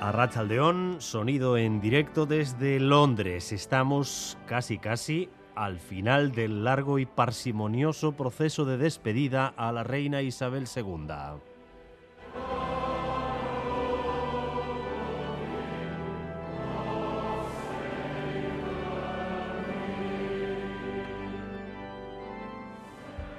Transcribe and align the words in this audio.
Arrachaldeón, 0.00 0.96
sonido 1.00 1.56
en 1.56 1.80
directo 1.80 2.26
desde 2.26 2.78
Londres. 2.78 3.50
Estamos 3.52 4.36
casi 4.46 4.78
casi 4.78 5.30
al 5.54 5.78
final 5.78 6.32
del 6.32 6.64
largo 6.64 6.98
y 6.98 7.06
parsimonioso 7.06 8.12
proceso 8.12 8.66
de 8.66 8.76
despedida 8.76 9.46
a 9.56 9.72
la 9.72 9.84
reina 9.84 10.20
Isabel 10.20 10.66
II. 10.74 11.55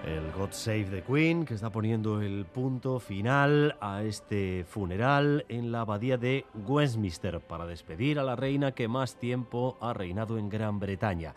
El 0.07 0.31
God 0.31 0.51
Save 0.51 0.85
the 0.85 1.01
Queen, 1.01 1.43
que 1.43 1.53
está 1.53 1.69
poniendo 1.69 2.21
el 2.21 2.45
punto 2.45 3.01
final 3.01 3.75
a 3.81 4.03
este 4.03 4.63
funeral 4.63 5.43
en 5.49 5.73
la 5.73 5.81
abadía 5.81 6.17
de 6.17 6.45
Westminster 6.65 7.41
para 7.41 7.65
despedir 7.65 8.17
a 8.17 8.23
la 8.23 8.37
reina 8.37 8.71
que 8.71 8.87
más 8.87 9.17
tiempo 9.17 9.77
ha 9.81 9.91
reinado 9.91 10.37
en 10.37 10.47
Gran 10.47 10.79
Bretaña. 10.79 11.35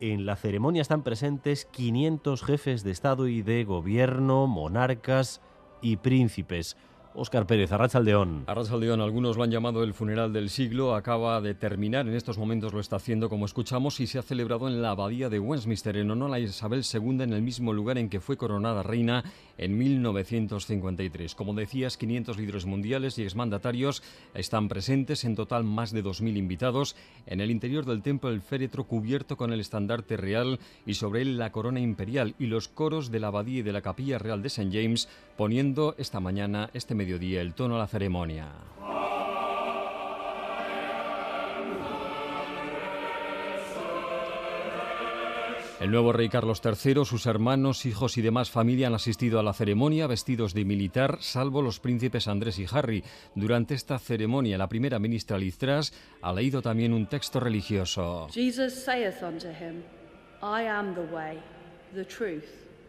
En 0.00 0.24
la 0.24 0.36
ceremonia 0.36 0.80
están 0.80 1.02
presentes 1.02 1.66
500 1.66 2.42
jefes 2.42 2.84
de 2.84 2.90
Estado 2.90 3.28
y 3.28 3.42
de 3.42 3.64
Gobierno, 3.64 4.46
monarcas 4.46 5.42
y 5.82 5.96
príncipes. 5.98 6.78
Óscar 7.18 7.46
Pérez, 7.46 7.72
Arrachaldeón. 7.72 8.44
Arrachaldeón, 8.46 9.00
algunos 9.00 9.38
lo 9.38 9.42
han 9.42 9.50
llamado 9.50 9.82
el 9.82 9.94
funeral 9.94 10.34
del 10.34 10.50
siglo, 10.50 10.94
acaba 10.94 11.40
de 11.40 11.54
terminar, 11.54 12.06
en 12.06 12.14
estos 12.14 12.36
momentos 12.36 12.74
lo 12.74 12.80
está 12.80 12.96
haciendo 12.96 13.30
como 13.30 13.46
escuchamos 13.46 14.00
y 14.00 14.06
se 14.06 14.18
ha 14.18 14.22
celebrado 14.22 14.68
en 14.68 14.82
la 14.82 14.90
abadía 14.90 15.30
de 15.30 15.38
Westminster 15.38 15.96
en 15.96 16.10
honor 16.10 16.34
a 16.34 16.40
Isabel 16.40 16.82
II 16.84 17.22
en 17.22 17.32
el 17.32 17.40
mismo 17.40 17.72
lugar 17.72 17.96
en 17.96 18.10
que 18.10 18.20
fue 18.20 18.36
coronada 18.36 18.82
reina 18.82 19.24
en 19.56 19.78
1953. 19.78 21.34
Como 21.34 21.54
decías, 21.54 21.96
500 21.96 22.36
líderes 22.36 22.66
mundiales 22.66 23.16
y 23.16 23.22
exmandatarios 23.22 24.02
están 24.34 24.68
presentes, 24.68 25.24
en 25.24 25.36
total 25.36 25.64
más 25.64 25.92
de 25.92 26.04
2.000 26.04 26.36
invitados. 26.36 26.96
En 27.24 27.40
el 27.40 27.50
interior 27.50 27.86
del 27.86 28.02
templo 28.02 28.28
el 28.28 28.42
féretro 28.42 28.84
cubierto 28.84 29.38
con 29.38 29.54
el 29.54 29.60
estandarte 29.60 30.18
real 30.18 30.60
y 30.84 30.94
sobre 30.94 31.22
él 31.22 31.38
la 31.38 31.50
corona 31.50 31.80
imperial 31.80 32.34
y 32.38 32.46
los 32.46 32.68
coros 32.68 33.10
de 33.10 33.20
la 33.20 33.28
abadía 33.28 33.60
y 33.60 33.62
de 33.62 33.72
la 33.72 33.80
capilla 33.80 34.18
real 34.18 34.42
de 34.42 34.48
St. 34.48 34.70
James 34.70 35.08
poniendo 35.38 35.94
esta 35.98 36.20
mañana, 36.20 36.70
este 36.74 36.94
mediodía, 36.94 37.05
el 37.14 37.54
tono 37.54 37.76
a 37.76 37.78
la 37.78 37.86
ceremonia. 37.86 38.48
El 45.78 45.90
nuevo 45.90 46.12
rey 46.12 46.28
Carlos 46.28 46.62
III, 46.64 47.04
sus 47.04 47.26
hermanos, 47.26 47.86
hijos 47.86 48.16
y 48.16 48.22
demás 48.22 48.50
familia 48.50 48.88
han 48.88 48.94
asistido 48.94 49.38
a 49.38 49.42
la 49.42 49.52
ceremonia 49.52 50.06
vestidos 50.06 50.54
de 50.54 50.64
militar, 50.64 51.18
salvo 51.20 51.62
los 51.62 51.80
príncipes 51.80 52.26
Andrés 52.28 52.58
y 52.58 52.66
Harry. 52.70 53.04
Durante 53.34 53.74
esta 53.74 53.98
ceremonia, 53.98 54.58
la 54.58 54.68
primera 54.68 54.98
ministra 54.98 55.38
Liz 55.38 55.58
Truss 55.58 55.92
ha 56.22 56.32
leído 56.32 56.62
también 56.62 56.92
un 56.92 57.06
texto 57.06 57.38
religioso. 57.38 58.26
Jesus 58.32 58.72
saith 58.72 59.22
unto 59.22 59.48
him, 59.48 59.82
I 60.42 60.66
am 60.66 60.94
the 60.94 61.14
way, 61.14 61.38
the 61.94 62.04
truth, 62.04 62.48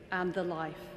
and 0.09 0.33
the 0.33 0.43
life. 0.43 0.96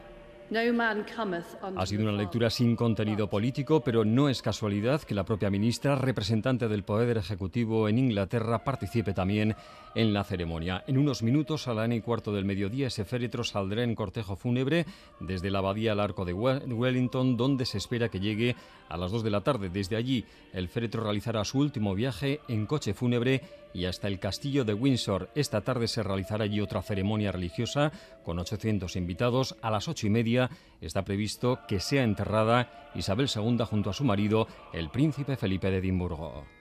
Ha 1.77 1.87
sido 1.87 2.03
una 2.03 2.13
lectura 2.13 2.51
sin 2.51 2.75
contenido 2.75 3.31
político, 3.31 3.83
pero 3.83 4.05
no 4.05 4.29
es 4.29 4.43
casualidad 4.43 5.01
que 5.03 5.15
la 5.15 5.25
propia 5.25 5.49
ministra, 5.49 5.95
representante 5.95 6.67
del 6.67 6.83
Poder 6.83 7.17
Ejecutivo 7.17 7.89
en 7.89 7.99
Inglaterra, 7.99 8.65
participe 8.65 9.13
también 9.13 9.55
en 9.95 10.13
la 10.13 10.25
ceremonia. 10.25 10.83
En 10.89 10.99
unos 10.99 11.23
minutos, 11.23 11.69
a 11.69 11.75
la 11.75 11.85
N 11.85 11.95
y 11.95 12.01
cuarto 12.01 12.33
del 12.33 12.45
mediodía, 12.45 12.89
ese 12.89 13.05
féretro 13.05 13.45
saldrá 13.45 13.85
en 13.85 13.95
cortejo 13.95 14.35
fúnebre 14.35 14.87
desde 15.21 15.51
la 15.51 15.59
abadía 15.59 15.93
al 15.93 16.01
arco 16.01 16.25
de 16.25 16.33
Wellington, 16.33 17.37
donde 17.37 17.65
se 17.65 17.79
espera 17.79 18.09
que 18.09 18.19
llegue 18.19 18.57
a 18.89 18.97
las 18.97 19.13
2 19.13 19.23
de 19.23 19.31
la 19.31 19.43
tarde. 19.43 19.69
Desde 19.69 19.95
allí, 19.95 20.25
el 20.53 20.69
féretro 20.69 21.05
realizará 21.05 21.45
su 21.45 21.59
último 21.59 21.95
viaje 21.95 22.41
en 22.49 22.67
coche 22.67 22.93
fúnebre 22.93 23.43
y 23.73 23.87
hasta 23.87 24.09
el 24.09 24.19
castillo 24.19 24.65
de 24.65 24.75
Windsor. 24.75 25.31
Esta 25.35 25.61
tarde 25.61 25.89
se 25.89 26.03
realizará 26.03 26.45
allí 26.45 26.61
otra 26.61 26.83
ceremonia 26.83 27.33
religiosa 27.33 27.93
con 28.25 28.39
800 28.39 28.97
invitados. 28.97 29.57
A 29.63 29.71
las 29.71 29.89
ocho 29.89 30.07
y 30.07 30.11
media 30.11 30.51
está 30.81 31.05
previsto 31.05 31.61
que 31.69 31.81
sea 31.81 32.03
enterrada 32.03 32.91
Isabel 32.95 33.29
II 33.35 33.59
junto 33.65 33.91
a 33.91 33.95
su 33.95 34.05
marido, 34.05 34.47
el 34.73 34.91
príncipe 34.91 35.37
Felipe 35.37 35.71
de 35.71 35.79
Edimburgo. 35.79 36.60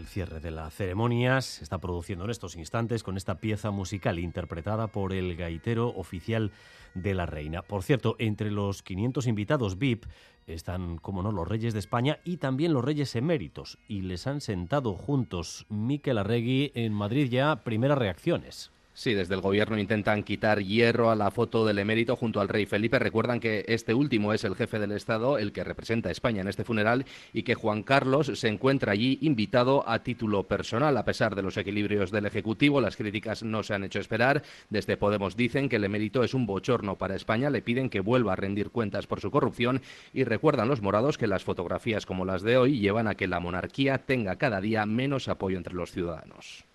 El 0.00 0.06
cierre 0.06 0.40
de 0.40 0.50
la 0.50 0.70
ceremonia 0.70 1.42
se 1.42 1.62
está 1.62 1.76
produciendo 1.76 2.24
en 2.24 2.30
estos 2.30 2.56
instantes 2.56 3.02
con 3.02 3.18
esta 3.18 3.34
pieza 3.34 3.70
musical 3.70 4.18
interpretada 4.18 4.86
por 4.86 5.12
el 5.12 5.36
gaitero 5.36 5.88
oficial 5.88 6.52
de 6.94 7.12
la 7.12 7.26
reina. 7.26 7.60
Por 7.60 7.82
cierto, 7.82 8.16
entre 8.18 8.50
los 8.50 8.82
500 8.82 9.26
invitados 9.26 9.76
VIP 9.76 10.06
están, 10.46 10.96
como 10.96 11.22
no, 11.22 11.32
los 11.32 11.46
reyes 11.46 11.74
de 11.74 11.80
España 11.80 12.18
y 12.24 12.38
también 12.38 12.72
los 12.72 12.82
reyes 12.82 13.14
eméritos. 13.14 13.76
Y 13.88 14.00
les 14.00 14.26
han 14.26 14.40
sentado 14.40 14.94
juntos 14.94 15.66
Miquel 15.68 16.16
Arregui 16.16 16.72
en 16.74 16.94
Madrid 16.94 17.28
ya 17.28 17.56
primeras 17.56 17.98
reacciones. 17.98 18.70
Sí, 18.92 19.14
desde 19.14 19.34
el 19.34 19.40
gobierno 19.40 19.78
intentan 19.78 20.24
quitar 20.24 20.62
hierro 20.62 21.10
a 21.10 21.16
la 21.16 21.30
foto 21.30 21.64
del 21.64 21.78
emérito 21.78 22.16
junto 22.16 22.40
al 22.40 22.48
rey 22.48 22.66
Felipe. 22.66 22.98
Recuerdan 22.98 23.40
que 23.40 23.64
este 23.68 23.94
último 23.94 24.34
es 24.34 24.44
el 24.44 24.56
jefe 24.56 24.78
del 24.78 24.92
Estado, 24.92 25.38
el 25.38 25.52
que 25.52 25.64
representa 25.64 26.08
a 26.08 26.12
España 26.12 26.42
en 26.42 26.48
este 26.48 26.64
funeral, 26.64 27.06
y 27.32 27.44
que 27.44 27.54
Juan 27.54 27.82
Carlos 27.82 28.32
se 28.34 28.48
encuentra 28.48 28.92
allí 28.92 29.18
invitado 29.22 29.88
a 29.88 30.00
título 30.00 30.42
personal. 30.42 30.96
A 30.96 31.04
pesar 31.04 31.34
de 31.34 31.42
los 31.42 31.56
equilibrios 31.56 32.10
del 32.10 32.26
Ejecutivo, 32.26 32.80
las 32.80 32.96
críticas 32.96 33.42
no 33.44 33.62
se 33.62 33.74
han 33.74 33.84
hecho 33.84 34.00
esperar. 34.00 34.42
Desde 34.68 34.96
Podemos 34.96 35.36
dicen 35.36 35.68
que 35.68 35.76
el 35.76 35.84
emérito 35.84 36.24
es 36.24 36.34
un 36.34 36.44
bochorno 36.44 36.98
para 36.98 37.14
España, 37.14 37.48
le 37.48 37.62
piden 37.62 37.90
que 37.90 38.00
vuelva 38.00 38.32
a 38.32 38.36
rendir 38.36 38.70
cuentas 38.70 39.06
por 39.06 39.20
su 39.20 39.30
corrupción 39.30 39.80
y 40.12 40.24
recuerdan 40.24 40.68
los 40.68 40.82
morados 40.82 41.16
que 41.16 41.28
las 41.28 41.44
fotografías 41.44 42.06
como 42.06 42.24
las 42.24 42.42
de 42.42 42.58
hoy 42.58 42.80
llevan 42.80 43.06
a 43.06 43.14
que 43.14 43.28
la 43.28 43.40
monarquía 43.40 43.98
tenga 43.98 44.36
cada 44.36 44.60
día 44.60 44.84
menos 44.84 45.28
apoyo 45.28 45.56
entre 45.56 45.74
los 45.74 45.92
ciudadanos. 45.92 46.69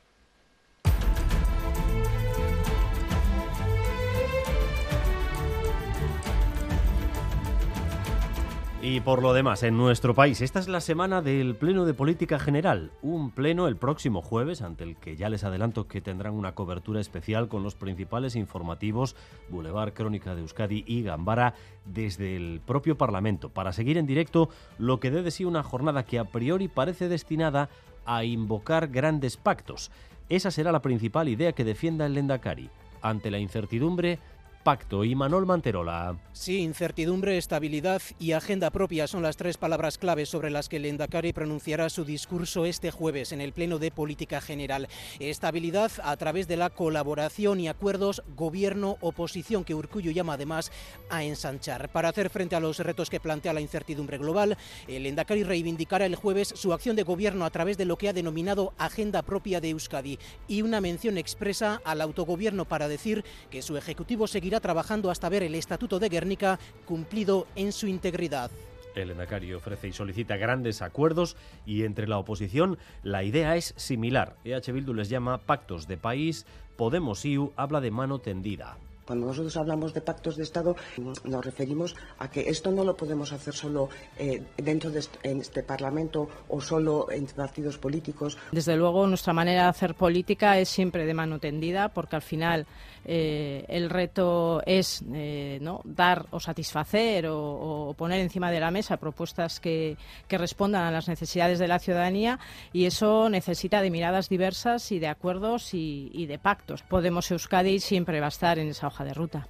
Y 8.88 9.00
por 9.00 9.23
lo 9.23 9.34
demás, 9.34 9.63
en 9.63 9.78
nuestro 9.78 10.13
país, 10.13 10.41
esta 10.41 10.59
es 10.59 10.68
la 10.68 10.79
semana 10.79 11.23
del 11.23 11.56
Pleno 11.56 11.85
de 11.85 11.96
Política 11.96 12.38
General. 12.38 12.91
Un 13.01 13.31
pleno 13.31 13.68
el 13.68 13.78
próximo 13.78 14.22
jueves, 14.22 14.62
ante 14.62 14.84
el 14.84 14.96
que 14.96 15.16
ya 15.16 15.28
les 15.28 15.44
adelanto 15.44 15.88
que 15.88 16.01
tendrán 16.01 16.35
una 16.35 16.53
cobertura 16.53 17.01
especial 17.01 17.47
con 17.47 17.63
los 17.63 17.74
principales 17.74 18.35
informativos 18.35 19.16
Boulevard 19.50 19.94
Crónica 19.94 20.35
de 20.35 20.41
Euskadi 20.41 20.84
y 20.85 21.01
Gambara 21.01 21.56
desde 21.85 22.35
el 22.35 22.62
propio 22.63 22.95
Parlamento, 22.95 23.50
para 23.50 23.74
seguir 23.74 23.97
en 23.97 24.06
directo 24.06 24.50
lo 24.78 25.00
que 25.00 25.09
dé 25.09 25.24
de 25.24 25.31
sí 25.31 25.45
una 25.45 25.63
jornada 25.63 26.06
que 26.06 26.19
a 26.19 26.25
priori 26.25 26.68
parece 26.68 27.09
destinada 27.09 27.69
a 28.06 28.24
invocar 28.24 28.89
grandes 28.89 29.36
pactos. 29.36 29.89
Esa 30.30 30.51
será 30.51 30.71
la 30.71 30.83
principal 30.83 31.27
idea 31.27 31.54
que 31.54 31.63
defienda 31.63 32.06
el 32.06 32.13
Lendakari. 32.13 32.69
Ante 33.01 33.31
la 33.31 33.39
incertidumbre, 33.39 34.19
pacto 34.65 35.03
y 35.03 35.13
Manol 35.13 35.45
Manterola. 35.45 36.17
Sí, 36.33 36.57
incertidumbre, 36.57 37.38
estabilidad 37.38 38.01
y 38.17 38.31
agenda 38.31 38.71
propia 38.71 39.06
son 39.06 39.21
las 39.21 39.38
tres 39.38 39.57
palabras 39.57 40.00
claves 40.00 40.27
sobre 40.27 40.50
las 40.50 40.69
que 40.69 40.77
el 40.77 40.85
Endacari 40.85 41.33
pronunciará 41.33 41.88
su 41.88 42.03
discurso 42.03 42.65
este 42.65 42.89
jueves 42.89 43.31
en 43.31 43.41
el 43.41 43.53
Pleno 43.53 43.77
de 43.77 43.91
Política 43.91 44.41
General. 44.41 44.89
Estabilidad 45.19 45.91
a 46.03 46.17
través 46.17 46.47
de 46.47 46.57
la 46.57 46.71
colaboración 46.71 47.59
y 47.59 47.67
acuerdos 47.67 48.23
gobierno-oposición 48.35 49.63
que 49.63 49.75
Urcuyo 49.75 50.09
llama 50.09 50.33
además 50.33 50.71
a 51.11 51.23
ensanchar. 51.23 51.89
Para 51.91 52.09
hacer 52.09 52.31
frente 52.31 52.56
a 52.56 52.59
los 52.59 52.79
retos 52.79 53.11
que 53.11 53.19
plantea 53.19 53.53
la 53.53 53.61
incertidumbre 53.61 54.18
global, 54.18 54.57
el 54.88 55.06
Endacari 55.06 55.44
reivindicará 55.44 56.07
el 56.07 56.15
jueves 56.15 56.51
su 56.56 56.73
acción 56.73 56.95
de 56.95 57.03
gobierno 57.03 57.45
a 57.45 57.51
través 57.51 57.77
de 57.77 57.85
lo 57.85 58.00
que 58.00 58.09
ha 58.09 58.13
denominado 58.13 58.73
agenda 58.79 59.21
propia 59.21 59.61
de 59.61 59.69
Euskadi 59.69 60.18
y 60.47 60.63
una 60.63 60.81
mención 60.81 61.19
expresa 61.19 61.81
al 61.85 62.01
autogobierno 62.01 62.65
para 62.65 62.88
decir 62.88 63.23
que 63.51 63.61
su 63.61 63.77
ejecutivo 63.77 64.25
seguirá 64.25 64.55
trabajando 64.60 65.12
hasta 65.12 65.30
ver 65.30 65.44
el 65.44 65.56
Estatuto 65.56 66.00
de 66.00 66.10
Guernica 66.10 66.60
cumplido 66.86 67.48
en 67.56 67.72
su 67.72 67.88
integridad. 67.88 68.52
El 68.96 69.12
Endacario 69.12 69.57
ofrece 69.57 69.90
y 69.90 69.94
solicita 69.94 70.38
grandes 70.38 70.81
acuerdos 70.81 71.36
y 71.66 71.84
entre 71.84 72.07
la 72.07 72.18
oposición 72.18 72.78
la 73.04 73.24
idea 73.24 73.56
es 73.57 73.74
similar. 73.78 74.36
EH 74.46 74.72
Bildu 74.72 74.94
les 74.94 75.10
llama 75.10 75.38
pactos 75.40 75.88
de 75.88 75.98
país, 75.98 76.46
Podemos 76.78 77.24
IU 77.25 77.54
habla 77.56 77.80
de 77.80 77.92
mano 77.92 78.19
tendida. 78.19 78.78
Cuando 79.06 79.28
nosotros 79.28 79.56
hablamos 79.57 79.94
de 79.94 80.02
pactos 80.02 80.36
de 80.36 80.44
Estado, 80.44 80.75
nos 80.98 81.46
referimos 81.46 81.96
a 82.18 82.30
que 82.30 82.50
esto 82.50 82.72
no 82.72 82.84
lo 82.84 82.98
podemos 82.98 83.31
hacer 83.31 83.54
solo 83.54 83.90
eh, 84.18 84.42
dentro 84.57 84.90
de 84.90 85.04
este 85.24 85.63
Parlamento 85.63 86.28
o 86.50 86.60
solo 86.60 87.07
entre 87.12 87.36
partidos 87.36 87.78
políticos. 87.78 88.38
Desde 88.52 88.75
luego, 88.75 89.06
nuestra 89.06 89.34
manera 89.34 89.63
de 89.63 89.69
hacer 89.69 89.96
política 89.96 90.57
es 90.57 90.69
siempre 90.69 91.06
de 91.06 91.13
mano 91.13 91.40
tendida, 91.40 91.90
porque 91.90 92.16
al 92.16 92.22
final 92.22 92.66
eh, 93.06 93.63
el 93.68 93.90
reto 93.92 94.63
es 94.66 95.04
eh, 95.13 95.60
¿no? 95.62 95.81
dar 95.84 96.25
o 96.31 96.40
satisfacer 96.40 97.28
o, 97.30 97.94
poner 97.96 98.19
encima 98.19 98.50
de 98.50 98.60
la 98.60 98.72
mesa 98.72 98.98
propuestas 98.98 99.60
que, 99.60 99.98
respondan 100.30 100.84
a 100.84 100.92
las 100.92 101.07
necesidades 101.07 101.60
de 101.60 101.68
la 101.68 101.80
ciudadanía 101.80 102.40
y 102.74 102.86
eso 102.86 103.30
necesita 103.30 103.81
de 103.81 103.90
miradas 103.90 104.28
diversas 104.28 104.92
y 104.92 105.00
de 105.00 105.07
acuerdos 105.07 105.74
y, 105.74 106.12
y 106.13 106.25
de 106.25 106.40
pactos. 106.40 106.81
Podemos 106.84 107.31
Euskadi 107.31 107.80
siempre 107.80 108.19
va 108.19 108.25
a 108.25 108.30
estar 108.30 108.60
en 108.60 108.68
esa 108.68 108.90
de 109.03 109.13
ruta. 109.13 109.47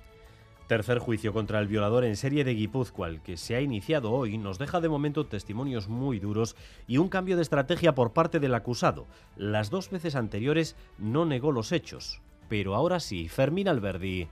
Tercer 0.67 0.97
juicio 0.97 1.31
contra 1.31 1.59
el 1.59 1.67
violador 1.67 2.05
en 2.05 2.15
serie 2.15 2.43
de 2.43 2.55
Guipúzcoa, 2.55 3.19
que 3.23 3.37
se 3.37 3.55
ha 3.55 3.61
iniciado 3.61 4.11
hoy, 4.11 4.39
nos 4.39 4.57
deja 4.57 4.81
de 4.81 4.89
momento 4.89 5.27
testimonios 5.27 5.87
muy 5.87 6.19
duros 6.19 6.55
y 6.87 6.97
un 6.97 7.07
cambio 7.07 7.35
de 7.35 7.43
estrategia 7.43 7.93
por 7.93 8.13
parte 8.13 8.39
del 8.39 8.55
acusado. 8.55 9.05
Las 9.35 9.69
dos 9.69 9.91
veces 9.91 10.15
anteriores 10.15 10.75
no 10.97 11.25
negó 11.25 11.51
los 11.51 11.71
hechos. 11.71 12.21
Pero 12.49 12.73
ahora 12.73 12.99
sí, 12.99 13.29
Fermín 13.29 13.67
Alberdi. 13.67 14.27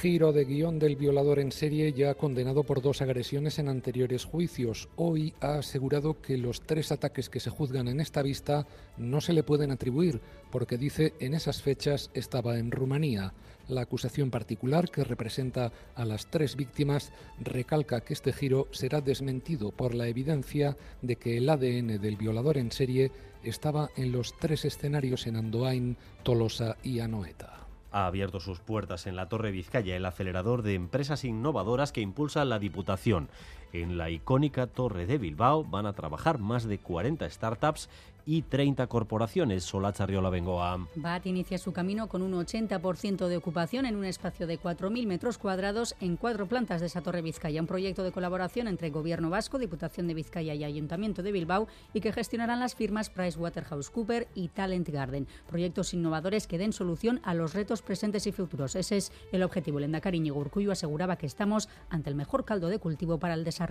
Giro 0.00 0.32
de 0.32 0.44
guion 0.46 0.78
del 0.78 0.96
violador 0.96 1.38
en 1.38 1.52
serie 1.52 1.92
ya 1.92 2.14
condenado 2.14 2.64
por 2.64 2.80
dos 2.80 3.02
agresiones 3.02 3.58
en 3.58 3.68
anteriores 3.68 4.24
juicios. 4.24 4.88
Hoy 4.96 5.34
ha 5.40 5.58
asegurado 5.58 6.20
que 6.20 6.38
los 6.38 6.62
tres 6.62 6.90
ataques 6.90 7.28
que 7.28 7.40
se 7.40 7.50
juzgan 7.50 7.88
en 7.88 8.00
esta 8.00 8.22
vista 8.22 8.66
no 8.96 9.20
se 9.20 9.32
le 9.32 9.42
pueden 9.42 9.70
atribuir 9.70 10.20
porque 10.50 10.78
dice 10.78 11.12
en 11.20 11.34
esas 11.34 11.62
fechas 11.62 12.10
estaba 12.14 12.58
en 12.58 12.70
Rumanía. 12.70 13.34
La 13.68 13.82
acusación 13.82 14.30
particular 14.30 14.90
que 14.90 15.04
representa 15.04 15.72
a 15.94 16.04
las 16.04 16.26
tres 16.26 16.56
víctimas 16.56 17.12
recalca 17.38 18.00
que 18.00 18.14
este 18.14 18.32
giro 18.32 18.68
será 18.72 19.02
desmentido 19.02 19.72
por 19.72 19.94
la 19.94 20.08
evidencia 20.08 20.76
de 21.02 21.16
que 21.16 21.36
el 21.36 21.48
ADN 21.48 22.00
del 22.00 22.16
violador 22.16 22.56
en 22.56 22.72
serie 22.72 23.12
estaba 23.44 23.90
en 23.96 24.10
los 24.10 24.36
tres 24.38 24.64
escenarios 24.64 25.26
en 25.26 25.36
Andoain, 25.36 25.96
Tolosa 26.24 26.76
y 26.82 27.00
Anoeta 27.00 27.61
ha 27.92 28.06
abierto 28.06 28.40
sus 28.40 28.60
puertas 28.60 29.06
en 29.06 29.16
la 29.16 29.28
Torre 29.28 29.50
Vizcaya, 29.50 29.96
el 29.96 30.06
acelerador 30.06 30.62
de 30.62 30.74
empresas 30.74 31.24
innovadoras 31.24 31.92
que 31.92 32.00
impulsa 32.00 32.44
la 32.44 32.58
Diputación. 32.58 33.28
En 33.72 33.96
la 33.96 34.10
icónica 34.10 34.66
Torre 34.66 35.06
de 35.06 35.16
Bilbao 35.16 35.64
van 35.64 35.86
a 35.86 35.94
trabajar 35.94 36.38
más 36.38 36.64
de 36.64 36.78
40 36.78 37.28
startups 37.30 37.88
y 38.26 38.42
30 38.42 38.86
corporaciones. 38.86 39.64
Sola 39.64 39.92
Charriola 39.92 40.30
Bengoa. 40.30 40.86
BAT 40.94 41.26
inicia 41.26 41.58
su 41.58 41.72
camino 41.72 42.08
con 42.08 42.22
un 42.22 42.32
80% 42.32 43.26
de 43.26 43.36
ocupación 43.36 43.86
en 43.86 43.96
un 43.96 44.04
espacio 44.04 44.46
de 44.46 44.60
4.000 44.60 45.06
metros 45.06 45.38
cuadrados 45.38 45.96
en 46.00 46.16
cuatro 46.16 46.46
plantas 46.46 46.80
de 46.80 46.86
esa 46.86 47.00
Torre 47.00 47.22
Vizcaya. 47.22 47.60
Un 47.60 47.66
proyecto 47.66 48.04
de 48.04 48.12
colaboración 48.12 48.68
entre 48.68 48.90
Gobierno 48.90 49.30
Vasco, 49.30 49.58
Diputación 49.58 50.06
de 50.06 50.14
Vizcaya 50.14 50.54
y 50.54 50.64
Ayuntamiento 50.64 51.22
de 51.22 51.32
Bilbao 51.32 51.66
y 51.92 52.00
que 52.00 52.12
gestionarán 52.12 52.60
las 52.60 52.74
firmas 52.74 53.10
PricewaterhouseCoopers 53.10 54.26
y 54.34 54.48
Talent 54.48 54.88
Garden. 54.88 55.26
Proyectos 55.48 55.94
innovadores 55.94 56.46
que 56.46 56.58
den 56.58 56.72
solución 56.72 57.20
a 57.24 57.34
los 57.34 57.54
retos 57.54 57.82
presentes 57.82 58.26
y 58.26 58.32
futuros. 58.32 58.76
Ese 58.76 58.98
es 58.98 59.12
el 59.32 59.42
objetivo. 59.42 59.78
El 59.78 59.84
Endacariño 59.84 60.34
Urcuyo 60.34 60.72
aseguraba 60.72 61.16
que 61.16 61.26
estamos 61.26 61.68
ante 61.90 62.10
el 62.10 62.16
mejor 62.16 62.44
caldo 62.44 62.68
de 62.68 62.78
cultivo 62.78 63.18
para 63.18 63.34
el 63.34 63.44
desarrollo. 63.44 63.61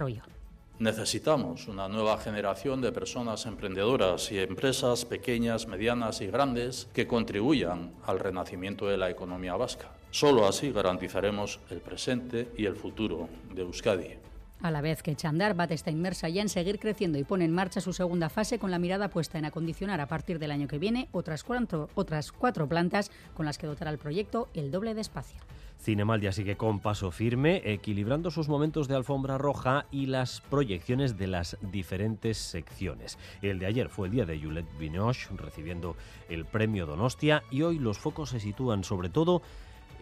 Necesitamos 0.79 1.67
una 1.67 1.88
nueva 1.88 2.17
generación 2.17 2.81
de 2.81 2.91
personas 2.91 3.45
emprendedoras 3.45 4.31
y 4.31 4.39
empresas 4.39 5.05
pequeñas, 5.05 5.67
medianas 5.67 6.21
y 6.21 6.27
grandes 6.27 6.88
que 6.93 7.05
contribuyan 7.05 7.91
al 8.07 8.19
renacimiento 8.19 8.88
de 8.88 8.97
la 8.97 9.11
economía 9.11 9.55
vasca. 9.55 9.91
Solo 10.09 10.47
así 10.47 10.71
garantizaremos 10.71 11.59
el 11.69 11.81
presente 11.81 12.51
y 12.57 12.65
el 12.65 12.75
futuro 12.75 13.29
de 13.53 13.61
Euskadi. 13.61 14.17
A 14.61 14.69
la 14.69 14.81
vez 14.81 15.01
que 15.01 15.15
Chandar 15.15 15.55
Bat 15.55 15.71
está 15.71 15.89
inmersa 15.89 16.29
ya 16.29 16.41
en 16.41 16.49
seguir 16.49 16.79
creciendo 16.79 17.17
y 17.17 17.23
pone 17.23 17.45
en 17.45 17.53
marcha 17.53 17.81
su 17.81 17.94
segunda 17.94 18.29
fase 18.29 18.59
con 18.59 18.69
la 18.71 18.77
mirada 18.77 19.09
puesta 19.09 19.39
en 19.39 19.45
acondicionar 19.45 20.01
a 20.01 20.07
partir 20.07 20.37
del 20.37 20.51
año 20.51 20.67
que 20.67 20.79
viene 20.79 21.09
otras 21.11 21.44
cuatro, 21.44 21.89
otras 21.95 22.31
cuatro 22.31 22.67
plantas 22.67 23.11
con 23.35 23.45
las 23.45 23.57
que 23.57 23.67
dotará 23.67 23.89
el 23.89 23.97
proyecto 23.97 24.49
el 24.53 24.69
doble 24.69 24.94
de 24.94 25.01
espacio. 25.01 25.39
Cinemaldia 25.81 26.31
sigue 26.31 26.57
con 26.57 26.80
paso 26.80 27.10
firme, 27.10 27.63
equilibrando 27.66 28.30
sus 28.30 28.48
momentos 28.48 28.88
de 28.88 28.95
alfombra 28.95 29.39
roja 29.39 29.88
y 29.89 30.06
las 30.06 30.42
proyecciones 30.42 31.18
de 31.18 31.25
las 31.25 31.57
diferentes 31.60 32.38
secciones. 32.38 33.18
El 33.42 33.57
de 33.57 33.66
ayer 33.66 33.89
fue 33.89 34.07
el 34.07 34.13
día 34.13 34.25
de 34.25 34.39
Juliette 34.39 34.78
Binoche 34.78 35.30
recibiendo 35.36 35.95
el 36.30 36.45
premio 36.45 36.86
Donostia 36.86 37.44
y 37.50 37.63
hoy 37.63 37.80
los 37.80 37.98
focos 37.98 38.30
se 38.30 38.39
sitúan 38.39 38.83
sobre 38.83 39.10
todo 39.10 39.42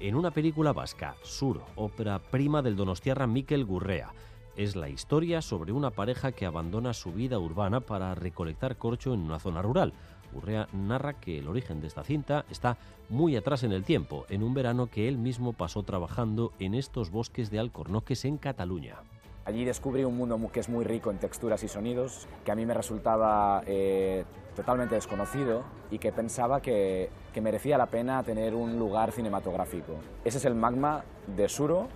en 0.01 0.15
una 0.15 0.31
película 0.31 0.73
vasca, 0.73 1.15
Sur, 1.23 1.61
ópera 1.77 2.19
prima 2.19 2.61
del 2.61 2.75
donostiarra 2.75 3.25
Miquel 3.25 3.63
Gurrea. 3.63 4.11
Es 4.57 4.75
la 4.75 4.89
historia 4.89 5.41
sobre 5.41 5.71
una 5.71 5.91
pareja 5.91 6.33
que 6.33 6.45
abandona 6.45 6.93
su 6.93 7.13
vida 7.13 7.39
urbana 7.39 7.79
para 7.79 8.15
recolectar 8.15 8.75
corcho 8.75 9.13
en 9.13 9.21
una 9.21 9.39
zona 9.39 9.61
rural. 9.61 9.93
Urrea 10.33 10.67
narra 10.73 11.13
que 11.13 11.39
el 11.39 11.47
origen 11.47 11.81
de 11.81 11.87
esta 11.87 12.03
cinta 12.03 12.45
está 12.49 12.77
muy 13.09 13.35
atrás 13.35 13.63
en 13.63 13.71
el 13.71 13.83
tiempo, 13.83 14.25
en 14.29 14.43
un 14.43 14.53
verano 14.53 14.87
que 14.87 15.07
él 15.07 15.17
mismo 15.17 15.53
pasó 15.53 15.83
trabajando 15.83 16.53
en 16.59 16.73
estos 16.73 17.11
bosques 17.11 17.49
de 17.49 17.59
alcornoques 17.59 18.25
en 18.25 18.37
Cataluña. 18.37 18.97
Allí 19.45 19.65
descubrí 19.65 20.03
un 20.03 20.15
mundo 20.15 20.39
que 20.51 20.59
es 20.59 20.69
muy 20.69 20.85
rico 20.85 21.09
en 21.09 21.17
texturas 21.17 21.63
y 21.63 21.67
sonidos, 21.67 22.27
que 22.45 22.51
a 22.51 22.55
mí 22.55 22.65
me 22.67 22.73
resultaba 22.75 23.63
eh, 23.65 24.23
totalmente 24.55 24.95
desconocido 24.95 25.63
y 25.89 25.97
que 25.97 26.11
pensaba 26.11 26.61
que, 26.61 27.09
que 27.33 27.41
merecía 27.41 27.77
la 27.77 27.87
pena 27.87 28.21
tener 28.21 28.53
un 28.53 28.77
lugar 28.77 29.11
cinematográfico. 29.11 29.93
Ese 30.23 30.37
es 30.37 30.45
el 30.45 30.53
magma 30.53 31.03
de 31.35 31.49
Suro, 31.49 31.87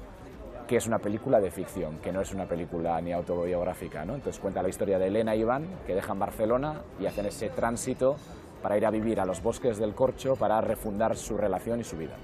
que 0.67 0.77
es 0.77 0.87
una 0.87 0.99
película 0.99 1.39
de 1.39 1.51
ficción, 1.51 1.97
que 1.99 2.11
no 2.11 2.21
es 2.21 2.33
una 2.33 2.45
película 2.45 2.99
ni 3.01 3.13
autobiográfica. 3.13 4.05
¿no? 4.05 4.15
Entonces 4.15 4.39
cuenta 4.39 4.61
la 4.61 4.69
historia 4.69 4.99
de 4.99 5.07
Elena 5.07 5.35
y 5.35 5.41
Iván, 5.41 5.67
que 5.85 5.95
dejan 5.95 6.19
Barcelona 6.19 6.81
y 6.99 7.05
hacen 7.05 7.25
ese 7.25 7.49
tránsito 7.49 8.17
para 8.61 8.77
ir 8.77 8.85
a 8.85 8.91
vivir 8.91 9.19
a 9.19 9.25
los 9.25 9.43
bosques 9.43 9.77
del 9.77 9.93
Corcho 9.93 10.35
para 10.35 10.61
refundar 10.61 11.17
su 11.17 11.37
relación 11.37 11.79
y 11.81 11.83
su 11.83 11.97
vida. 11.97 12.15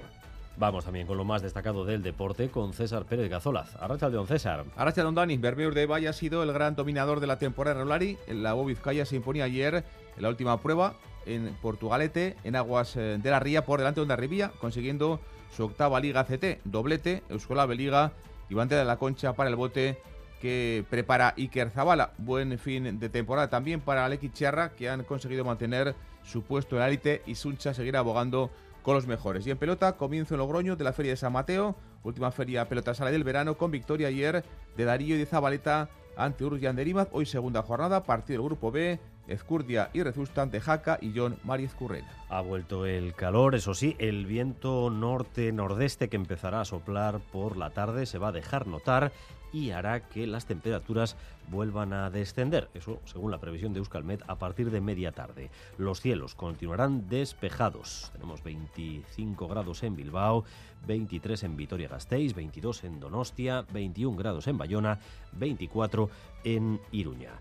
Vamos 0.58 0.84
también 0.84 1.08
con 1.08 1.16
lo 1.16 1.24
más 1.24 1.42
destacado 1.42 1.86
del 1.86 2.04
deporte 2.04 2.50
con 2.50 2.74
César 2.74 3.06
Pérez 3.06 3.30
Gazolaz. 3.30 3.76
Arracha 3.78 4.10
don 4.10 4.28
César. 4.28 4.66
Arracha 4.76 5.04
don 5.04 5.16
Dani. 5.16 5.38
Bermeur 5.38 5.74
de 5.74 5.86
Valle 5.86 6.10
ha 6.10 6.14
sido 6.14 6.44
el 6.44 6.52
gran 6.52 6.76
dominador 6.76 7.22
de 7.22 7.28
la 7.28 7.40
temporada 7.40 7.82
Rolari. 7.82 8.18
En 8.28 8.44
la 8.44 8.54
Vizcaya 8.56 9.06
se 9.06 9.16
imponía 9.16 9.46
ayer 9.46 9.86
en 10.18 10.22
la 10.22 10.28
última 10.28 10.60
prueba 10.60 10.96
en 11.26 11.56
Portugalete, 11.62 12.36
en 12.44 12.58
aguas 12.58 12.96
eh, 12.98 13.20
de 13.22 13.32
la 13.32 13.40
Ría, 13.40 13.66
por 13.66 13.80
delante 13.80 14.00
de 14.00 14.04
Ondarribía, 14.04 14.52
consiguiendo 14.60 15.22
su 15.52 15.64
octava 15.66 16.00
Liga 16.00 16.26
CT, 16.26 16.62
doblete, 16.64 17.24
Euskola 17.30 17.66
Liga 17.68 18.14
y 18.50 18.56
de 18.56 18.86
la 18.86 18.98
Concha 18.98 19.34
para 19.34 19.50
el 19.50 19.56
bote 19.56 20.02
que 20.42 20.86
prepara 20.90 21.34
Iker 21.38 21.70
Zabala. 21.70 22.14
Buen 22.18 22.58
fin 22.58 23.00
de 23.00 23.10
temporada 23.10 23.50
también 23.50 23.82
para 23.82 24.06
Aleki 24.06 24.30
Chiarra, 24.30 24.70
que 24.76 24.90
han 24.90 25.04
conseguido 25.04 25.44
mantener 25.44 25.96
su 26.24 26.44
puesto 26.44 26.76
en 26.76 26.82
la 26.82 26.88
élite 26.88 27.22
y 27.26 27.36
Suncha 27.36 27.74
seguirá 27.74 28.00
abogando 28.00 28.50
con 28.82 28.96
los 28.96 29.08
mejores. 29.08 29.46
Y 29.46 29.52
en 29.52 29.58
pelota, 29.58 29.98
comienzo 29.98 30.34
en 30.34 30.40
Logroño 30.40 30.76
de 30.76 30.84
la 30.84 30.94
Feria 30.94 31.12
de 31.12 31.18
San 31.18 31.34
Mateo, 31.34 31.76
última 32.04 32.32
feria 32.32 32.68
pelota 32.70 32.94
sala 32.94 33.12
del 33.12 33.24
verano, 33.24 33.58
con 33.58 33.72
victoria 33.72 34.08
ayer 34.08 34.44
de 34.78 34.86
Darío 34.86 35.16
y 35.16 35.20
de 35.20 35.26
Zabaleta 35.26 35.90
ante 36.16 36.46
Urgian 36.46 36.76
de 36.76 37.08
Hoy 37.12 37.26
segunda 37.26 37.62
jornada, 37.62 38.04
partido 38.04 38.42
del 38.42 38.50
Grupo 38.50 38.72
B, 38.72 39.00
Ezcurdia 39.30 39.90
y 39.94 40.04
Rezusta 40.04 40.42
ante 40.42 40.60
Jaca 40.60 40.98
y 41.02 41.14
John 41.16 41.38
Mariz 41.44 41.74
Currena. 41.74 42.10
Ha 42.30 42.42
vuelto 42.42 42.86
el 42.86 43.14
calor, 43.14 43.56
eso 43.56 43.74
sí, 43.74 43.96
el 44.00 44.26
viento 44.26 44.90
norte-nordeste 44.90 46.10
que 46.10 46.16
empezará 46.16 46.62
a 46.62 46.66
soplar 46.66 47.20
por 47.32 47.58
la 47.58 47.70
tarde 47.70 48.06
se 48.06 48.18
va 48.18 48.30
a 48.30 48.34
dejar 48.34 48.68
notar 48.68 49.12
y 49.52 49.72
hará 49.72 50.02
que 50.02 50.28
las 50.28 50.46
temperaturas 50.46 51.16
vuelvan 51.50 51.94
a 51.94 52.10
descender. 52.10 52.70
Eso 52.74 53.02
según 53.06 53.32
la 53.32 53.40
previsión 53.40 53.74
de 53.74 53.80
Euskalmet 53.80 54.24
a 54.28 54.38
partir 54.38 54.70
de 54.72 54.82
media 54.82 55.12
tarde. 55.12 55.50
Los 55.78 56.02
cielos 56.02 56.36
continuarán 56.36 57.10
despejados. 57.10 58.12
Tenemos 58.14 58.44
25 58.44 59.48
grados 59.48 59.84
en 59.84 59.96
Bilbao, 59.96 60.44
23 60.88 61.44
en 61.44 61.58
Vitoria-Gasteiz, 61.58 62.36
22 62.36 62.84
en 62.84 63.00
Donostia, 63.00 63.66
21 63.74 64.18
grados 64.18 64.48
en 64.48 64.58
Bayona, 64.58 65.00
24 65.34 66.10
en 66.44 66.80
Iruña. 66.92 67.34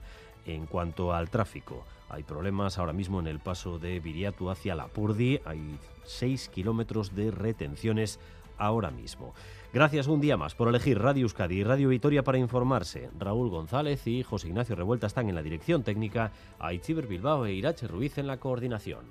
En 0.49 0.64
cuanto 0.64 1.12
al 1.12 1.28
tráfico, 1.28 1.85
hay 2.09 2.23
problemas 2.23 2.78
ahora 2.78 2.95
mismo 2.95 3.21
en 3.21 3.26
el 3.26 3.38
paso 3.38 3.78
de 3.78 4.00
Viriatu 4.00 4.49
hacia 4.49 4.75
Lapurdi. 4.75 5.40
Hay 5.45 5.78
6 6.05 6.49
kilómetros 6.49 7.14
de 7.14 7.31
retenciones 7.31 8.19
ahora 8.57 8.90
mismo. 8.90 9.35
Gracias 9.75 10.07
un 10.07 10.23
día 10.23 10.38
más 10.38 10.55
por 10.55 10.69
elegir 10.69 10.99
Radio 10.99 11.25
Euskadi 11.25 11.57
y 11.57 11.64
Radio 11.64 11.90
Vitoria 11.90 12.25
para 12.25 12.38
informarse. 12.38 13.11
Raúl 13.19 13.50
González 13.50 14.07
y 14.07 14.23
José 14.23 14.49
Ignacio 14.49 14.75
Revuelta 14.75 15.07
están 15.07 15.28
en 15.28 15.35
la 15.35 15.43
dirección 15.43 15.83
técnica, 15.83 16.33
Aichiber 16.59 17.07
Bilbao 17.07 17.45
e 17.45 17.52
Irache 17.52 17.87
Ruiz 17.87 18.17
en 18.17 18.26
la 18.26 18.38
coordinación. 18.38 19.05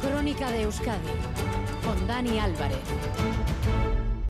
Crónica 0.00 0.52
de 0.52 0.62
Euskadi 0.62 1.10
con 1.84 2.06
Dani 2.06 2.38
Álvarez. 2.38 2.78